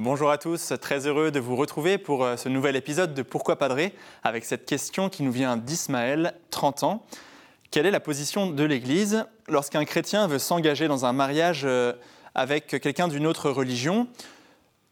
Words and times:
bonjour 0.00 0.30
à 0.30 0.38
tous, 0.38 0.72
très 0.80 1.06
heureux 1.06 1.30
de 1.30 1.38
vous 1.38 1.56
retrouver 1.56 1.98
pour 1.98 2.24
euh, 2.24 2.38
ce 2.38 2.48
nouvel 2.48 2.74
épisode 2.74 3.12
de 3.12 3.20
Pourquoi 3.20 3.56
Padré 3.56 3.92
avec 4.22 4.46
cette 4.46 4.64
question 4.64 5.10
qui 5.10 5.22
nous 5.22 5.30
vient 5.30 5.58
d'Ismaël, 5.58 6.32
30 6.48 6.84
ans. 6.84 7.06
Quelle 7.70 7.84
est 7.84 7.90
la 7.90 8.00
position 8.00 8.50
de 8.50 8.64
l'Église 8.64 9.26
lorsqu'un 9.46 9.84
chrétien 9.84 10.26
veut 10.26 10.38
s'engager 10.38 10.88
dans 10.88 11.04
un 11.04 11.12
mariage 11.12 11.62
euh, 11.66 11.92
avec 12.34 12.80
quelqu'un 12.80 13.08
d'une 13.08 13.26
autre 13.26 13.50
religion 13.50 14.08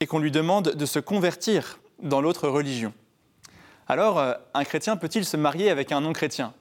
et 0.00 0.06
qu'on 0.06 0.18
lui 0.18 0.30
demande 0.30 0.74
de 0.74 0.86
se 0.86 0.98
convertir 0.98 1.80
dans 2.02 2.20
l'autre 2.20 2.46
religion? 2.46 2.92
Alors, 3.86 4.18
euh, 4.18 4.34
un 4.52 4.64
chrétien 4.64 4.98
peut-il 4.98 5.24
se 5.24 5.38
marier 5.38 5.70
avec 5.70 5.90
un 5.90 6.02
non-chrétien? 6.02 6.52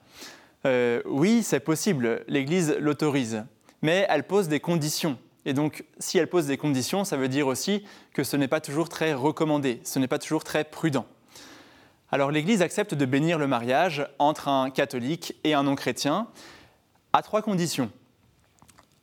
Oui, 1.05 1.43
c'est 1.43 1.61
possible, 1.61 2.25
l'Église 2.27 2.75
l'autorise, 2.81 3.45
mais 3.81 4.05
elle 4.09 4.25
pose 4.25 4.49
des 4.49 4.59
conditions. 4.59 5.17
Et 5.47 5.53
donc, 5.53 5.85
si 5.97 6.17
elle 6.17 6.27
pose 6.27 6.45
des 6.45 6.57
conditions, 6.57 7.05
ça 7.05 7.15
veut 7.15 7.29
dire 7.29 7.47
aussi 7.47 7.85
que 8.13 8.25
ce 8.25 8.35
n'est 8.35 8.49
pas 8.49 8.59
toujours 8.59 8.89
très 8.89 9.13
recommandé, 9.13 9.79
ce 9.85 9.97
n'est 9.97 10.09
pas 10.09 10.19
toujours 10.19 10.43
très 10.43 10.65
prudent. 10.65 11.05
Alors 12.11 12.31
l'Église 12.31 12.61
accepte 12.61 12.93
de 12.93 13.05
bénir 13.05 13.39
le 13.39 13.47
mariage 13.47 14.05
entre 14.19 14.49
un 14.49 14.69
catholique 14.69 15.35
et 15.45 15.53
un 15.53 15.63
non-chrétien 15.63 16.27
à 17.13 17.21
trois 17.21 17.41
conditions. 17.41 17.89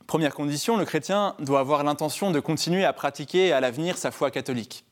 Première 0.05 0.35
condition, 0.35 0.77
le 0.77 0.85
chrétien 0.85 1.33
doit 1.39 1.61
avoir 1.61 1.83
l'intention 1.83 2.29
de 2.29 2.39
continuer 2.39 2.85
à 2.85 2.93
pratiquer 2.93 3.51
à 3.51 3.59
l'avenir 3.59 3.97
sa 3.97 4.11
foi 4.11 4.29
catholique. 4.29 4.85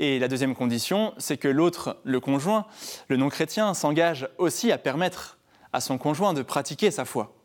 Et 0.00 0.18
la 0.18 0.26
deuxième 0.26 0.56
condition, 0.56 1.14
c'est 1.16 1.36
que 1.36 1.46
l'autre, 1.46 1.98
le 2.02 2.18
conjoint, 2.18 2.66
le 3.06 3.16
non-chrétien, 3.16 3.72
s'engage 3.74 4.28
aussi 4.36 4.72
à 4.72 4.78
permettre 4.78 5.38
à 5.72 5.80
son 5.80 5.96
conjoint 5.96 6.34
de 6.34 6.42
pratiquer 6.42 6.90
sa 6.90 7.04
foi. 7.04 7.36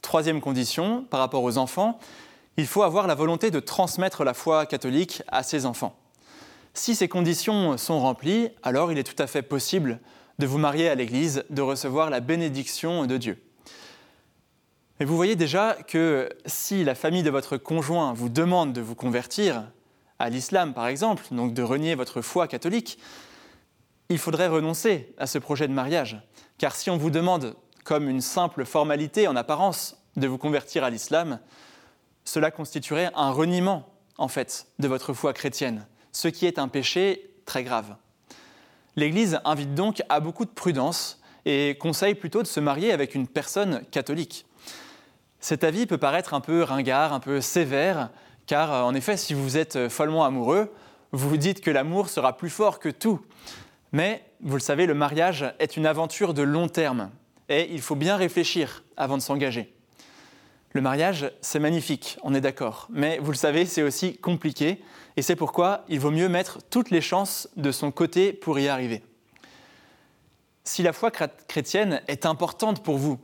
Troisième 0.00 0.40
condition, 0.40 1.04
par 1.04 1.20
rapport 1.20 1.42
aux 1.42 1.58
enfants, 1.58 1.98
il 2.60 2.66
faut 2.66 2.82
avoir 2.82 3.06
la 3.06 3.14
volonté 3.14 3.50
de 3.50 3.58
transmettre 3.58 4.22
la 4.22 4.34
foi 4.34 4.66
catholique 4.66 5.22
à 5.28 5.42
ses 5.42 5.64
enfants. 5.64 5.96
Si 6.74 6.94
ces 6.94 7.08
conditions 7.08 7.78
sont 7.78 7.98
remplies, 8.00 8.50
alors 8.62 8.92
il 8.92 8.98
est 8.98 9.02
tout 9.02 9.20
à 9.20 9.26
fait 9.26 9.42
possible 9.42 9.98
de 10.38 10.46
vous 10.46 10.58
marier 10.58 10.88
à 10.88 10.94
l'Église, 10.94 11.44
de 11.50 11.62
recevoir 11.62 12.10
la 12.10 12.20
bénédiction 12.20 13.06
de 13.06 13.16
Dieu. 13.16 13.42
Mais 14.98 15.06
vous 15.06 15.16
voyez 15.16 15.36
déjà 15.36 15.74
que 15.86 16.28
si 16.44 16.84
la 16.84 16.94
famille 16.94 17.22
de 17.22 17.30
votre 17.30 17.56
conjoint 17.56 18.12
vous 18.12 18.28
demande 18.28 18.74
de 18.74 18.82
vous 18.82 18.94
convertir 18.94 19.64
à 20.18 20.28
l'islam, 20.28 20.74
par 20.74 20.86
exemple, 20.86 21.24
donc 21.30 21.54
de 21.54 21.62
renier 21.62 21.94
votre 21.94 22.20
foi 22.20 22.46
catholique, 22.46 22.98
il 24.10 24.18
faudrait 24.18 24.48
renoncer 24.48 25.14
à 25.16 25.26
ce 25.26 25.38
projet 25.38 25.66
de 25.66 25.72
mariage. 25.72 26.20
Car 26.58 26.76
si 26.76 26.90
on 26.90 26.98
vous 26.98 27.10
demande, 27.10 27.56
comme 27.84 28.08
une 28.08 28.20
simple 28.20 28.66
formalité 28.66 29.28
en 29.28 29.36
apparence, 29.36 29.96
de 30.16 30.26
vous 30.26 30.38
convertir 30.38 30.84
à 30.84 30.90
l'islam, 30.90 31.40
cela 32.30 32.52
constituerait 32.52 33.10
un 33.16 33.32
reniement, 33.32 33.92
en 34.16 34.28
fait, 34.28 34.68
de 34.78 34.86
votre 34.86 35.14
foi 35.14 35.32
chrétienne, 35.32 35.88
ce 36.12 36.28
qui 36.28 36.46
est 36.46 36.60
un 36.60 36.68
péché 36.68 37.28
très 37.44 37.64
grave. 37.64 37.96
L'Église 38.94 39.40
invite 39.44 39.74
donc 39.74 40.00
à 40.08 40.20
beaucoup 40.20 40.44
de 40.44 40.50
prudence 40.50 41.20
et 41.44 41.76
conseille 41.80 42.14
plutôt 42.14 42.42
de 42.42 42.46
se 42.46 42.60
marier 42.60 42.92
avec 42.92 43.16
une 43.16 43.26
personne 43.26 43.82
catholique. 43.90 44.46
Cet 45.40 45.64
avis 45.64 45.86
peut 45.86 45.98
paraître 45.98 46.32
un 46.32 46.40
peu 46.40 46.62
ringard, 46.62 47.12
un 47.12 47.18
peu 47.18 47.40
sévère, 47.40 48.10
car 48.46 48.86
en 48.86 48.94
effet, 48.94 49.16
si 49.16 49.34
vous 49.34 49.56
êtes 49.56 49.88
follement 49.88 50.24
amoureux, 50.24 50.72
vous 51.10 51.30
vous 51.30 51.36
dites 51.36 51.60
que 51.60 51.70
l'amour 51.72 52.08
sera 52.08 52.36
plus 52.36 52.50
fort 52.50 52.78
que 52.78 52.90
tout. 52.90 53.20
Mais, 53.90 54.24
vous 54.40 54.54
le 54.54 54.60
savez, 54.60 54.86
le 54.86 54.94
mariage 54.94 55.52
est 55.58 55.76
une 55.76 55.86
aventure 55.86 56.32
de 56.32 56.42
long 56.42 56.68
terme, 56.68 57.10
et 57.48 57.74
il 57.74 57.80
faut 57.80 57.96
bien 57.96 58.14
réfléchir 58.14 58.84
avant 58.96 59.16
de 59.16 59.22
s'engager. 59.22 59.74
Le 60.72 60.80
mariage, 60.80 61.32
c'est 61.40 61.58
magnifique, 61.58 62.16
on 62.22 62.32
est 62.32 62.40
d'accord. 62.40 62.86
Mais 62.90 63.18
vous 63.18 63.32
le 63.32 63.36
savez, 63.36 63.66
c'est 63.66 63.82
aussi 63.82 64.16
compliqué. 64.16 64.80
Et 65.16 65.22
c'est 65.22 65.34
pourquoi 65.34 65.84
il 65.88 65.98
vaut 65.98 66.12
mieux 66.12 66.28
mettre 66.28 66.58
toutes 66.70 66.90
les 66.90 67.00
chances 67.00 67.48
de 67.56 67.72
son 67.72 67.90
côté 67.90 68.32
pour 68.32 68.58
y 68.60 68.68
arriver. 68.68 69.02
Si 70.62 70.84
la 70.84 70.92
foi 70.92 71.10
chrétienne 71.10 72.00
est 72.06 72.24
importante 72.24 72.84
pour 72.84 72.98
vous, 72.98 73.18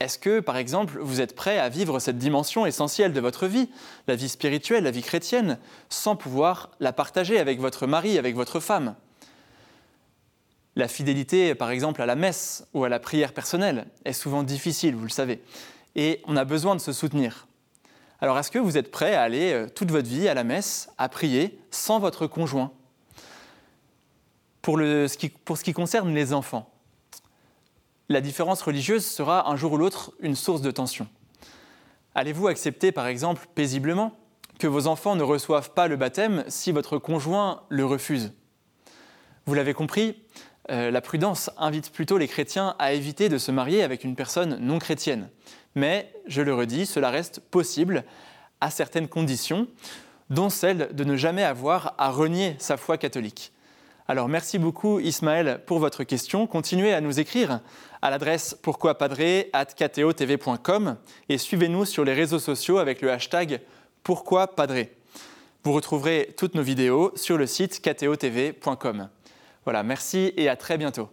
est-ce 0.00 0.18
que, 0.18 0.40
par 0.40 0.56
exemple, 0.56 0.98
vous 1.00 1.20
êtes 1.20 1.34
prêt 1.34 1.58
à 1.58 1.68
vivre 1.68 1.98
cette 1.98 2.16
dimension 2.16 2.64
essentielle 2.64 3.12
de 3.12 3.20
votre 3.20 3.46
vie, 3.46 3.68
la 4.06 4.16
vie 4.16 4.28
spirituelle, 4.28 4.84
la 4.84 4.90
vie 4.90 5.02
chrétienne, 5.02 5.58
sans 5.90 6.16
pouvoir 6.16 6.70
la 6.80 6.94
partager 6.94 7.38
avec 7.38 7.60
votre 7.60 7.86
mari, 7.86 8.16
avec 8.16 8.34
votre 8.34 8.60
femme? 8.60 8.94
La 10.76 10.88
fidélité, 10.88 11.54
par 11.54 11.70
exemple, 11.70 12.00
à 12.00 12.06
la 12.06 12.14
messe 12.14 12.64
ou 12.72 12.84
à 12.84 12.88
la 12.88 13.00
prière 13.00 13.34
personnelle 13.34 13.86
est 14.04 14.12
souvent 14.14 14.44
difficile, 14.44 14.94
vous 14.94 15.02
le 15.02 15.10
savez 15.10 15.42
et 15.94 16.22
on 16.26 16.36
a 16.36 16.44
besoin 16.44 16.74
de 16.76 16.80
se 16.80 16.92
soutenir. 16.92 17.46
Alors 18.20 18.38
est-ce 18.38 18.50
que 18.50 18.58
vous 18.58 18.76
êtes 18.76 18.90
prêt 18.90 19.14
à 19.14 19.22
aller 19.22 19.52
euh, 19.52 19.68
toute 19.68 19.90
votre 19.90 20.08
vie 20.08 20.28
à 20.28 20.34
la 20.34 20.44
messe, 20.44 20.90
à 20.98 21.08
prier, 21.08 21.58
sans 21.70 22.00
votre 22.00 22.26
conjoint? 22.26 22.72
Pour, 24.62 24.80
pour 25.44 25.56
ce 25.56 25.64
qui 25.64 25.72
concerne 25.72 26.12
les 26.14 26.32
enfants, 26.32 26.70
la 28.08 28.20
différence 28.20 28.62
religieuse 28.62 29.06
sera 29.06 29.50
un 29.50 29.56
jour 29.56 29.72
ou 29.72 29.76
l'autre 29.76 30.12
une 30.20 30.34
source 30.34 30.62
de 30.62 30.70
tension. 30.70 31.06
Allez-vous 32.14 32.48
accepter 32.48 32.90
par 32.90 33.06
exemple 33.06 33.46
paisiblement 33.54 34.12
que 34.58 34.66
vos 34.66 34.86
enfants 34.86 35.14
ne 35.14 35.22
reçoivent 35.22 35.70
pas 35.70 35.88
le 35.88 35.96
baptême 35.96 36.44
si 36.48 36.72
votre 36.72 36.98
conjoint 36.98 37.62
le 37.68 37.84
refuse? 37.84 38.32
Vous 39.46 39.54
l'avez 39.54 39.74
compris, 39.74 40.20
euh, 40.70 40.90
la 40.90 41.00
prudence 41.00 41.50
invite 41.56 41.90
plutôt 41.90 42.18
les 42.18 42.28
chrétiens 42.28 42.74
à 42.78 42.92
éviter 42.92 43.28
de 43.28 43.38
se 43.38 43.50
marier 43.50 43.82
avec 43.82 44.04
une 44.04 44.16
personne 44.16 44.58
non 44.60 44.78
chrétienne. 44.78 45.28
Mais, 45.74 46.12
je 46.26 46.42
le 46.42 46.54
redis, 46.54 46.86
cela 46.86 47.10
reste 47.10 47.40
possible 47.40 48.04
à 48.60 48.70
certaines 48.70 49.08
conditions, 49.08 49.68
dont 50.30 50.50
celle 50.50 50.94
de 50.94 51.04
ne 51.04 51.16
jamais 51.16 51.44
avoir 51.44 51.94
à 51.98 52.10
renier 52.10 52.56
sa 52.58 52.76
foi 52.76 52.98
catholique. 52.98 53.52
Alors 54.10 54.28
merci 54.28 54.58
beaucoup 54.58 55.00
Ismaël 55.00 55.60
pour 55.66 55.80
votre 55.80 56.02
question. 56.02 56.46
Continuez 56.46 56.94
à 56.94 57.02
nous 57.02 57.20
écrire 57.20 57.60
à 58.00 58.08
l'adresse 58.08 58.56
pourquoipadré.com 58.62 60.96
et 61.28 61.36
suivez-nous 61.36 61.84
sur 61.84 62.04
les 62.04 62.14
réseaux 62.14 62.38
sociaux 62.38 62.78
avec 62.78 63.02
le 63.02 63.12
hashtag 63.12 63.60
pourquoipadré. 64.02 64.96
Vous 65.62 65.72
retrouverez 65.72 66.32
toutes 66.38 66.54
nos 66.54 66.62
vidéos 66.62 67.12
sur 67.16 67.36
le 67.36 67.46
site 67.46 67.82
ktotv.com. 67.82 69.10
Voilà, 69.68 69.82
merci 69.82 70.32
et 70.38 70.48
à 70.48 70.56
très 70.56 70.78
bientôt. 70.78 71.10